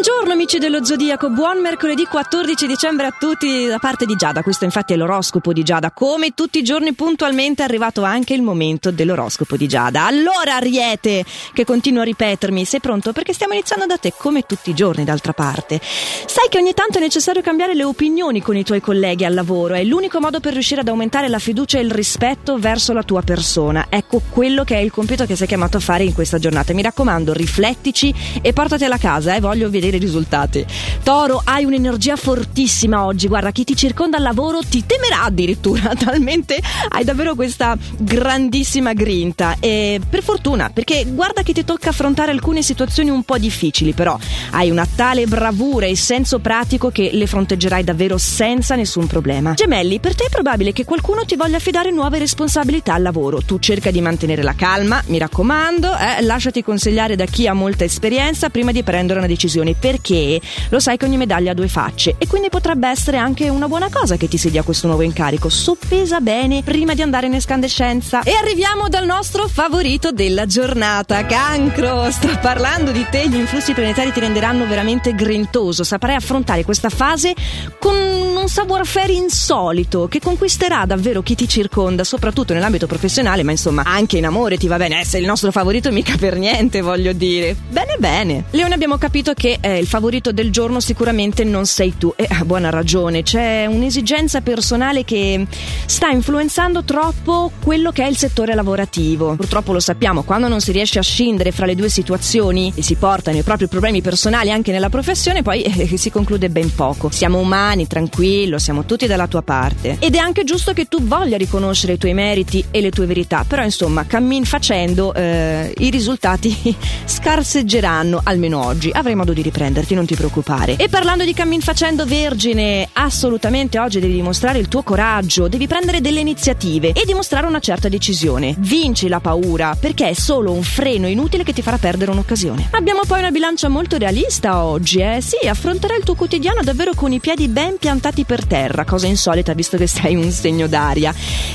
Buongiorno 0.00 0.32
amici 0.32 0.58
dello 0.58 0.84
Zodiaco, 0.84 1.28
buon 1.28 1.60
mercoledì 1.60 2.04
14 2.04 2.68
dicembre 2.68 3.06
a 3.06 3.16
tutti 3.18 3.66
da 3.66 3.80
parte 3.80 4.06
di 4.06 4.14
Giada. 4.14 4.42
Questo 4.42 4.64
infatti 4.64 4.92
è 4.92 4.96
l'oroscopo 4.96 5.52
di 5.52 5.64
Giada. 5.64 5.90
Come 5.90 6.34
tutti 6.34 6.60
i 6.60 6.62
giorni 6.62 6.92
puntualmente 6.92 7.62
è 7.62 7.64
arrivato 7.64 8.04
anche 8.04 8.32
il 8.32 8.40
momento 8.40 8.92
dell'oroscopo 8.92 9.56
di 9.56 9.66
Giada. 9.66 10.06
Allora 10.06 10.54
Ariete, 10.54 11.24
che 11.52 11.64
continuo 11.64 12.02
a 12.02 12.04
ripetermi, 12.04 12.64
sei 12.64 12.78
pronto? 12.78 13.12
Perché 13.12 13.32
stiamo 13.32 13.54
iniziando 13.54 13.86
da 13.86 13.96
te 13.96 14.12
come 14.16 14.42
tutti 14.42 14.70
i 14.70 14.74
giorni 14.74 15.02
d'altra 15.02 15.32
parte. 15.32 15.80
Sai 15.82 16.46
che 16.48 16.58
ogni 16.58 16.74
tanto 16.74 16.98
è 16.98 17.00
necessario 17.00 17.42
cambiare 17.42 17.74
le 17.74 17.82
opinioni 17.82 18.40
con 18.40 18.56
i 18.56 18.62
tuoi 18.62 18.80
colleghi 18.80 19.24
al 19.24 19.34
lavoro, 19.34 19.74
è 19.74 19.82
l'unico 19.82 20.20
modo 20.20 20.38
per 20.38 20.52
riuscire 20.52 20.82
ad 20.82 20.88
aumentare 20.88 21.28
la 21.28 21.40
fiducia 21.40 21.78
e 21.78 21.82
il 21.82 21.90
rispetto 21.90 22.56
verso 22.56 22.92
la 22.92 23.02
tua 23.02 23.22
persona. 23.22 23.86
Ecco 23.88 24.22
quello 24.30 24.62
che 24.62 24.76
è 24.76 24.80
il 24.80 24.92
compito 24.92 25.26
che 25.26 25.34
sei 25.34 25.48
chiamato 25.48 25.78
a 25.78 25.80
fare 25.80 26.04
in 26.04 26.14
questa 26.14 26.38
giornata. 26.38 26.72
Mi 26.72 26.82
raccomando, 26.82 27.32
riflettici 27.32 28.14
e 28.40 28.52
portati 28.52 28.84
alla 28.84 28.98
casa, 28.98 29.34
eh, 29.34 29.40
voglio 29.40 29.68
vedere 29.68 29.87
i 29.96 30.00
risultati. 30.00 30.64
Toro, 31.02 31.40
hai 31.44 31.64
un'energia 31.64 32.16
fortissima 32.16 33.04
oggi. 33.04 33.28
Guarda, 33.28 33.50
chi 33.50 33.64
ti 33.64 33.76
circonda 33.76 34.16
al 34.16 34.22
lavoro 34.22 34.60
ti 34.60 34.84
temerà 34.86 35.24
addirittura, 35.24 35.94
talmente 35.98 36.60
hai 36.88 37.04
davvero 37.04 37.34
questa 37.34 37.76
grandissima 37.96 38.92
grinta. 38.92 39.56
E 39.60 40.00
per 40.08 40.22
fortuna, 40.22 40.70
perché 40.70 41.04
guarda 41.06 41.42
che 41.42 41.52
ti 41.52 41.64
tocca 41.64 41.90
affrontare 41.90 42.30
alcune 42.30 42.62
situazioni 42.62 43.10
un 43.10 43.22
po' 43.22 43.38
difficili, 43.38 43.92
però 43.92 44.18
hai 44.50 44.70
una 44.70 44.86
tale 44.86 45.26
bravura 45.26 45.86
e 45.86 45.96
senso 45.96 46.38
pratico 46.38 46.90
che 46.90 47.10
le 47.12 47.26
fronteggerai 47.26 47.84
davvero 47.84 48.18
senza 48.18 48.74
nessun 48.74 49.06
problema. 49.06 49.54
Gemelli, 49.54 50.00
per 50.00 50.14
te 50.14 50.24
è 50.24 50.28
probabile 50.28 50.72
che 50.72 50.84
qualcuno 50.84 51.24
ti 51.24 51.36
voglia 51.36 51.56
affidare 51.56 51.90
nuove 51.90 52.18
responsabilità 52.18 52.94
al 52.94 53.02
lavoro. 53.02 53.42
Tu 53.42 53.58
cerca 53.58 53.90
di 53.90 54.00
mantenere 54.00 54.42
la 54.42 54.54
calma, 54.54 55.02
mi 55.06 55.18
raccomando, 55.18 55.92
eh, 55.96 56.22
lasciati 56.22 56.62
consigliare 56.62 57.16
da 57.16 57.26
chi 57.26 57.46
ha 57.46 57.52
molta 57.52 57.84
esperienza 57.84 58.48
prima 58.48 58.72
di 58.72 58.82
prendere 58.82 59.18
una 59.18 59.28
decisione 59.28 59.74
perché 59.74 60.40
lo 60.70 60.80
sai 60.80 60.96
che 60.96 61.04
ogni 61.04 61.16
medaglia 61.16 61.50
ha 61.50 61.54
due 61.54 61.68
facce 61.68 62.14
e 62.18 62.26
quindi 62.26 62.48
potrebbe 62.48 62.88
essere 62.88 63.18
anche 63.18 63.48
una 63.48 63.68
buona 63.68 63.88
cosa 63.90 64.16
che 64.16 64.28
ti 64.28 64.38
sedia 64.38 64.62
questo 64.62 64.86
nuovo 64.86 65.02
incarico. 65.02 65.48
Soppesa 65.48 66.20
bene 66.20 66.62
prima 66.62 66.94
di 66.94 67.02
andare 67.02 67.26
in 67.26 67.34
escandescenza. 67.34 68.22
E 68.22 68.32
arriviamo 68.32 68.88
dal 68.88 69.04
nostro 69.04 69.46
favorito 69.48 70.12
della 70.12 70.46
giornata, 70.46 71.26
Cancro. 71.26 72.10
Sto 72.10 72.38
parlando 72.40 72.90
di 72.90 73.06
te, 73.10 73.28
gli 73.28 73.36
influssi 73.36 73.72
planetari 73.72 74.10
ti 74.12 74.20
renderanno 74.20 74.37
veramente 74.66 75.14
grintoso. 75.14 75.84
Saprai 75.84 76.14
affrontare 76.14 76.64
questa 76.64 76.88
fase 76.88 77.34
con 77.78 77.94
un 77.94 78.48
savoir-faire 78.48 79.12
insolito 79.12 80.08
che 80.08 80.20
conquisterà 80.20 80.84
davvero 80.86 81.22
chi 81.22 81.34
ti 81.34 81.48
circonda, 81.48 82.04
soprattutto 82.04 82.52
nell'ambito 82.52 82.86
professionale, 82.86 83.42
ma 83.42 83.50
insomma 83.50 83.82
anche 83.84 84.18
in 84.18 84.24
amore 84.24 84.56
ti 84.56 84.68
va 84.68 84.76
bene. 84.76 85.00
Essere 85.00 85.22
il 85.22 85.28
nostro 85.28 85.50
favorito 85.50 85.90
mica 85.90 86.16
per 86.16 86.36
niente, 86.36 86.80
voglio 86.80 87.12
dire. 87.12 87.56
Bene, 87.68 87.96
bene. 87.98 88.44
Leone 88.50 88.74
abbiamo 88.74 88.96
capito 88.96 89.34
che 89.34 89.58
eh, 89.60 89.78
il 89.78 89.86
favorito 89.86 90.32
del 90.32 90.50
giorno 90.50 90.80
sicuramente 90.80 91.44
non 91.44 91.66
sei 91.66 91.96
tu 91.98 92.12
e 92.16 92.26
a 92.28 92.44
buona 92.44 92.70
ragione 92.70 93.22
c'è 93.22 93.66
un'esigenza 93.66 94.40
personale 94.40 95.04
che 95.04 95.46
sta 95.86 96.08
influenzando 96.08 96.84
troppo 96.84 97.50
quello 97.62 97.90
che 97.90 98.04
è 98.04 98.08
il 98.08 98.16
settore 98.16 98.54
lavorativo 98.54 99.34
purtroppo 99.36 99.72
lo 99.72 99.80
sappiamo 99.80 100.22
quando 100.22 100.48
non 100.48 100.60
si 100.60 100.72
riesce 100.72 100.98
a 100.98 101.02
scindere 101.02 101.52
fra 101.52 101.66
le 101.66 101.74
due 101.74 101.88
situazioni 101.88 102.72
e 102.74 102.82
si 102.82 102.94
portano 102.94 103.36
i 103.36 103.42
propri 103.42 103.66
problemi 103.68 104.00
personali 104.00 104.27
anche 104.34 104.72
nella 104.72 104.88
professione 104.88 105.42
poi 105.42 105.62
eh, 105.62 105.96
si 105.96 106.10
conclude 106.10 106.50
ben 106.50 106.74
poco 106.74 107.10
siamo 107.10 107.38
umani 107.38 107.86
tranquillo 107.86 108.58
siamo 108.58 108.84
tutti 108.84 109.06
dalla 109.06 109.26
tua 109.26 109.42
parte 109.42 109.96
ed 109.98 110.14
è 110.14 110.18
anche 110.18 110.44
giusto 110.44 110.72
che 110.72 110.86
tu 110.86 111.02
voglia 111.02 111.36
riconoscere 111.36 111.94
i 111.94 111.98
tuoi 111.98 112.14
meriti 112.14 112.64
e 112.70 112.80
le 112.80 112.90
tue 112.90 113.06
verità 113.06 113.44
però 113.46 113.62
insomma 113.62 114.06
cammin 114.06 114.44
facendo 114.44 115.14
eh, 115.14 115.72
i 115.78 115.90
risultati 115.90 116.76
scarseggeranno 117.04 118.20
almeno 118.24 118.64
oggi 118.64 118.90
avrei 118.92 119.14
modo 119.14 119.32
di 119.32 119.42
riprenderti, 119.42 119.94
non 119.94 120.06
ti 120.06 120.14
preoccupare. 120.14 120.76
E 120.76 120.88
parlando 120.88 121.24
di 121.24 121.32
cammin 121.34 121.60
facendo 121.60 122.04
vergine, 122.04 122.88
assolutamente 122.92 123.78
oggi 123.78 124.00
devi 124.00 124.14
dimostrare 124.14 124.58
il 124.58 124.68
tuo 124.68 124.82
coraggio, 124.82 125.48
devi 125.48 125.66
prendere 125.66 126.00
delle 126.00 126.20
iniziative 126.20 126.92
e 126.92 127.04
dimostrare 127.04 127.46
una 127.46 127.60
certa 127.60 127.88
decisione. 127.88 128.54
Vinci 128.58 129.08
la 129.08 129.20
paura, 129.20 129.76
perché 129.78 130.08
è 130.08 130.12
solo 130.14 130.52
un 130.52 130.62
freno 130.62 131.06
inutile 131.06 131.44
che 131.44 131.52
ti 131.52 131.62
farà 131.62 131.78
perdere 131.78 132.10
un'occasione. 132.10 132.68
Abbiamo 132.72 133.00
poi 133.06 133.20
una 133.20 133.30
bilancia 133.30 133.68
molto 133.68 133.96
realista 134.18 134.64
oggi, 134.64 134.98
eh? 134.98 135.20
Sì, 135.20 135.46
affronterai 135.46 135.98
il 135.98 136.04
tuo 136.04 136.16
quotidiano 136.16 136.60
davvero 136.62 136.92
con 136.94 137.12
i 137.12 137.20
piedi 137.20 137.46
ben 137.46 137.76
piantati 137.78 138.24
per 138.24 138.44
terra, 138.46 138.84
cosa 138.84 139.06
insolita 139.06 139.52
visto 139.52 139.76
che 139.76 139.86
sei 139.86 140.16
un 140.16 140.30
segno 140.32 140.66
d'aria. 140.66 141.14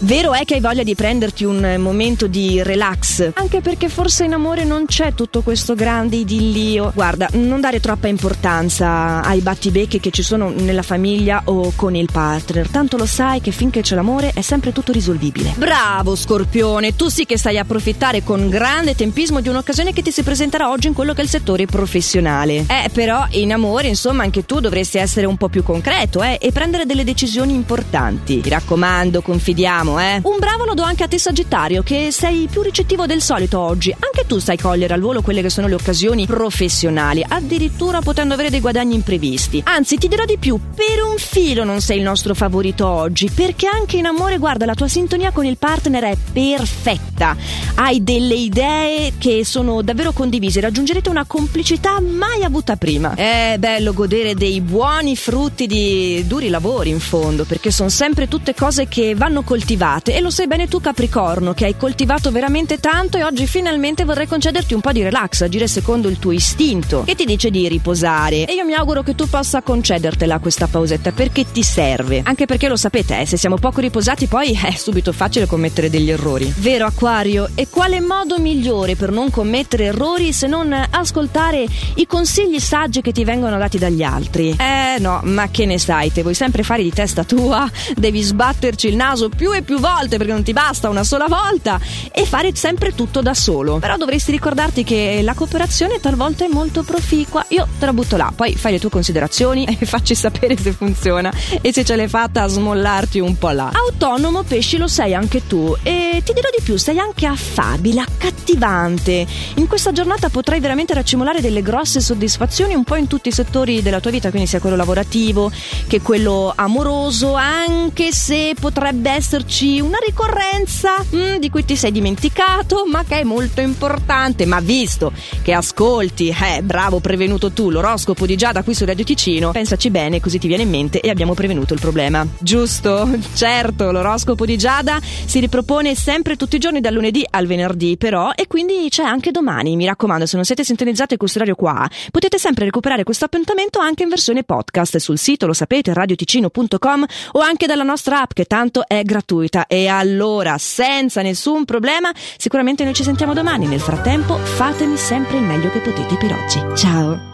Vero 0.00 0.32
è 0.34 0.44
che 0.44 0.54
hai 0.54 0.60
voglia 0.60 0.84
di 0.84 0.94
prenderti 0.94 1.44
un 1.44 1.76
momento 1.78 2.28
di 2.28 2.62
relax, 2.62 3.32
anche 3.34 3.60
perché 3.60 3.88
forse 3.88 4.24
in 4.24 4.34
amore 4.34 4.62
non 4.62 4.86
c'è 4.86 5.14
tutto 5.14 5.42
questo 5.42 5.74
grande 5.74 6.14
idillio. 6.16 6.92
Guarda, 6.94 7.28
non 7.32 7.60
dare 7.60 7.80
troppa 7.80 8.06
importanza 8.06 9.22
ai 9.22 9.40
battibecchi 9.40 9.98
che 9.98 10.10
ci 10.10 10.22
sono 10.22 10.50
nella 10.50 10.82
famiglia 10.82 11.42
o 11.46 11.72
con 11.74 11.96
il 11.96 12.08
partner. 12.12 12.68
Tanto 12.68 12.96
lo 12.96 13.06
sai 13.06 13.40
che 13.40 13.50
finché 13.50 13.80
c'è 13.80 13.96
l'amore 13.96 14.30
è 14.32 14.42
sempre 14.42 14.72
tutto 14.72 14.92
risolvibile. 14.92 15.54
Bravo 15.56 16.14
Scorpione, 16.14 16.94
tu 16.94 17.08
sì 17.08 17.24
che 17.24 17.36
stai 17.36 17.58
approfittare 17.58 18.22
con 18.22 18.48
grande 18.48 18.94
tempismo 18.94 19.40
di 19.40 19.48
un'occasione 19.48 19.92
che 19.92 20.02
ti 20.02 20.12
si 20.12 20.22
presenterà 20.22 20.70
oggi 20.70 20.86
in 20.86 20.92
quello 20.94 21.14
che 21.14 21.20
è 21.20 21.24
il 21.24 21.30
settore 21.30 21.66
professionale. 21.66 22.43
Eh, 22.52 22.90
però 22.92 23.26
in 23.30 23.52
amore, 23.52 23.88
insomma, 23.88 24.22
anche 24.22 24.44
tu 24.44 24.60
dovresti 24.60 24.98
essere 24.98 25.26
un 25.26 25.36
po' 25.36 25.48
più 25.48 25.62
concreto, 25.62 26.22
eh, 26.22 26.38
e 26.40 26.52
prendere 26.52 26.86
delle 26.86 27.04
decisioni 27.04 27.54
importanti. 27.54 28.40
Mi 28.42 28.48
raccomando, 28.48 29.22
confidiamo, 29.22 30.00
eh. 30.00 30.20
Un 30.22 30.36
bravo 30.38 30.64
lo 30.64 30.74
do 30.74 30.82
anche 30.82 31.04
a 31.04 31.08
te 31.08 31.18
Sagittario, 31.18 31.82
che 31.82 32.10
sei 32.10 32.48
più 32.50 32.62
ricettivo 32.62 33.06
del 33.06 33.20
solito 33.20 33.58
oggi. 33.58 33.90
Anche 33.92 34.26
tu 34.26 34.38
sai 34.38 34.58
cogliere 34.58 34.94
al 34.94 35.00
volo 35.00 35.22
quelle 35.22 35.42
che 35.42 35.50
sono 35.50 35.66
le 35.66 35.74
occasioni 35.74 36.26
professionali. 36.26 37.24
Addirittura 37.26 38.00
potendo 38.00 38.34
avere 38.34 38.50
dei 38.50 38.60
guadagni 38.60 38.94
imprevisti. 38.94 39.62
Anzi, 39.64 39.96
ti 39.96 40.08
dirò 40.08 40.24
di 40.24 40.38
più, 40.38 40.58
per 40.74 41.02
un 41.02 41.16
filo 41.16 41.64
non 41.64 41.80
sei 41.80 41.98
il 41.98 42.02
nostro 42.02 42.34
favorito 42.34 42.86
oggi, 42.86 43.30
perché 43.30 43.66
anche 43.66 43.96
in 43.96 44.06
amore, 44.06 44.38
guarda, 44.38 44.66
la 44.66 44.74
tua 44.74 44.88
sintonia 44.88 45.30
con 45.30 45.44
il 45.46 45.56
partner 45.56 46.04
è 46.04 46.16
perfetta. 46.32 47.36
Hai 47.76 48.02
delle 48.02 48.34
idee 48.34 49.12
che 49.18 49.44
sono 49.44 49.82
davvero 49.82 50.12
condivise, 50.12 50.60
raggiungerete 50.60 51.08
una 51.08 51.24
complicità 51.24 52.00
mai 52.00 52.33
avuta 52.42 52.76
prima. 52.76 53.14
È 53.14 53.56
bello 53.58 53.92
godere 53.92 54.34
dei 54.34 54.60
buoni 54.60 55.16
frutti 55.16 55.66
di 55.66 56.24
duri 56.26 56.48
lavori 56.48 56.90
in 56.90 57.00
fondo, 57.00 57.44
perché 57.44 57.70
sono 57.70 57.88
sempre 57.88 58.28
tutte 58.28 58.54
cose 58.54 58.88
che 58.88 59.14
vanno 59.14 59.42
coltivate 59.42 60.14
e 60.14 60.20
lo 60.20 60.30
sai 60.30 60.46
bene 60.46 60.68
tu 60.68 60.80
Capricorno, 60.80 61.54
che 61.54 61.64
hai 61.64 61.76
coltivato 61.76 62.30
veramente 62.30 62.78
tanto 62.80 63.16
e 63.16 63.24
oggi 63.24 63.46
finalmente 63.46 64.04
vorrei 64.04 64.26
concederti 64.26 64.74
un 64.74 64.80
po' 64.80 64.92
di 64.92 65.02
relax, 65.02 65.42
agire 65.42 65.68
secondo 65.68 66.08
il 66.08 66.18
tuo 66.18 66.32
istinto, 66.32 67.04
che 67.04 67.14
ti 67.14 67.24
dice 67.24 67.50
di 67.50 67.66
riposare. 67.68 68.44
E 68.44 68.54
io 68.54 68.64
mi 68.64 68.74
auguro 68.74 69.02
che 69.02 69.14
tu 69.14 69.28
possa 69.28 69.62
concedertela 69.62 70.38
questa 70.38 70.66
pausetta 70.66 71.12
perché 71.12 71.46
ti 71.50 71.62
serve. 71.62 72.22
Anche 72.24 72.46
perché 72.46 72.68
lo 72.68 72.76
sapete, 72.76 73.20
eh, 73.20 73.26
se 73.26 73.36
siamo 73.36 73.56
poco 73.56 73.80
riposati 73.80 74.26
poi 74.26 74.52
è 74.52 74.72
subito 74.72 75.12
facile 75.12 75.46
commettere 75.46 75.88
degli 75.88 76.10
errori. 76.10 76.52
Vero 76.58 76.86
Aquario? 76.86 77.48
E 77.54 77.68
quale 77.68 78.00
modo 78.00 78.38
migliore 78.38 78.96
per 78.96 79.10
non 79.10 79.30
commettere 79.30 79.84
errori 79.84 80.32
se 80.32 80.46
non 80.46 80.72
ascoltare 80.90 81.66
i 81.94 82.06
consigli 82.06 82.23
saggi 82.24 83.00
che 83.00 83.12
ti 83.12 83.24
vengono 83.24 83.58
dati 83.58 83.78
dagli 83.78 84.02
altri? 84.02 84.56
Eh 84.58 84.98
no, 84.98 85.20
ma 85.24 85.48
che 85.50 85.66
ne 85.66 85.78
sai, 85.78 86.12
te 86.12 86.22
vuoi 86.22 86.34
sempre 86.34 86.62
fare 86.62 86.82
di 86.82 86.92
testa 86.92 87.24
tua? 87.24 87.70
Devi 87.94 88.20
sbatterci 88.20 88.88
il 88.88 88.96
naso 88.96 89.28
più 89.28 89.52
e 89.54 89.62
più 89.62 89.78
volte 89.78 90.16
perché 90.16 90.32
non 90.32 90.42
ti 90.42 90.52
basta 90.52 90.88
una 90.88 91.04
sola 91.04 91.26
volta 91.26 91.78
e 92.12 92.24
fare 92.24 92.54
sempre 92.54 92.94
tutto 92.94 93.20
da 93.20 93.34
solo. 93.34 93.78
Però 93.78 93.96
dovresti 93.96 94.30
ricordarti 94.30 94.84
che 94.84 95.20
la 95.22 95.34
cooperazione 95.34 96.00
talvolta 96.00 96.44
è 96.44 96.48
molto 96.48 96.82
proficua 96.82 97.44
io 97.48 97.66
te 97.78 97.86
la 97.86 97.92
butto 97.92 98.16
là, 98.16 98.32
poi 98.34 98.56
fai 98.56 98.72
le 98.72 98.78
tue 98.80 98.90
considerazioni 98.90 99.64
e 99.78 99.86
facci 99.86 100.14
sapere 100.14 100.56
se 100.56 100.72
funziona 100.72 101.32
e 101.60 101.72
se 101.72 101.84
ce 101.84 101.96
l'hai 101.96 102.08
fatta 102.08 102.42
a 102.42 102.46
smollarti 102.46 103.20
un 103.20 103.36
po' 103.38 103.50
là. 103.50 103.70
Autonomo 103.72 104.42
pesci 104.42 104.76
lo 104.76 104.88
sei 104.88 105.14
anche 105.14 105.46
tu 105.46 105.74
e 105.82 106.22
ti 106.24 106.32
dirò 106.32 106.48
di 106.56 106.62
più, 106.62 106.76
sei 106.76 106.98
anche 106.98 107.26
affabile, 107.26 108.00
accattivante. 108.00 109.26
In 109.54 109.66
questa 109.66 109.92
giornata 109.92 110.28
potrai 110.28 110.60
veramente 110.60 110.94
raccimolare 110.94 111.40
delle 111.40 111.62
grosse 111.62 112.00
soddisfazioni 112.14 112.74
un 112.74 112.84
po' 112.84 112.94
in 112.94 113.08
tutti 113.08 113.28
i 113.28 113.32
settori 113.32 113.82
della 113.82 113.98
tua 113.98 114.12
vita, 114.12 114.30
quindi 114.30 114.48
sia 114.48 114.60
quello 114.60 114.76
lavorativo 114.76 115.50
che 115.86 116.00
quello 116.00 116.52
amoroso, 116.54 117.34
anche 117.34 118.12
se 118.12 118.54
potrebbe 118.58 119.10
esserci 119.10 119.80
una 119.80 119.98
ricorrenza 120.04 121.04
mm, 121.14 121.36
di 121.36 121.50
cui 121.50 121.64
ti 121.64 121.74
sei 121.74 121.90
dimenticato, 121.90 122.84
ma 122.86 123.04
che 123.04 123.20
è 123.20 123.24
molto 123.24 123.60
importante. 123.60 124.46
Ma 124.46 124.60
visto 124.60 125.12
che 125.42 125.52
ascolti, 125.52 126.28
eh, 126.28 126.62
bravo, 126.62 127.00
prevenuto 127.00 127.50
tu 127.50 127.70
l'oroscopo 127.70 128.26
di 128.26 128.36
Giada 128.36 128.62
qui 128.62 128.74
su 128.74 128.84
Radio 128.84 129.04
Ticino, 129.04 129.50
pensaci 129.50 129.90
bene 129.90 130.20
così 130.20 130.38
ti 130.38 130.46
viene 130.46 130.62
in 130.62 130.70
mente 130.70 131.00
e 131.00 131.10
abbiamo 131.10 131.34
prevenuto 131.34 131.74
il 131.74 131.80
problema. 131.80 132.26
Giusto? 132.38 133.10
Certo, 133.34 133.90
l'oroscopo 133.90 134.46
di 134.46 134.56
Giada 134.56 135.00
si 135.02 135.40
ripropone 135.40 135.94
sempre 135.94 136.36
tutti 136.36 136.56
i 136.56 136.58
giorni 136.60 136.80
dal 136.80 136.94
lunedì 136.94 137.26
al 137.28 137.46
venerdì 137.46 137.96
però 137.96 138.30
e 138.34 138.46
quindi 138.46 138.86
c'è 138.88 139.02
anche 139.02 139.32
domani. 139.32 139.74
Mi 139.74 139.86
raccomando, 139.86 140.26
se 140.26 140.36
non 140.36 140.44
siete 140.44 140.62
sintonizzati 140.62 141.16
questo 141.16 141.40
radio 141.40 141.56
qua, 141.56 141.88
potete 142.10 142.38
sempre 142.38 142.64
recuperare 142.64 143.04
questo 143.04 143.24
appuntamento 143.24 143.78
anche 143.78 144.02
in 144.02 144.08
versione 144.08 144.44
podcast 144.44 144.96
sul 144.96 145.18
sito, 145.18 145.46
lo 145.46 145.52
sapete, 145.52 145.92
radioticino.com 145.92 147.04
o 147.32 147.40
anche 147.40 147.66
dalla 147.66 147.82
nostra 147.82 148.20
app 148.22 148.32
che 148.32 148.44
tanto 148.44 148.86
è 148.86 149.02
gratuita. 149.02 149.66
E 149.66 149.86
allora, 149.86 150.58
senza 150.58 151.22
nessun 151.22 151.64
problema, 151.64 152.12
sicuramente 152.36 152.84
noi 152.84 152.94
ci 152.94 153.02
sentiamo 153.02 153.34
domani. 153.34 153.66
Nel 153.66 153.80
frattempo, 153.80 154.36
fatemi 154.36 154.96
sempre 154.96 155.38
il 155.38 155.42
meglio 155.42 155.70
che 155.70 155.80
potete 155.80 156.16
per 156.16 156.32
oggi. 156.32 156.76
Ciao! 156.76 157.32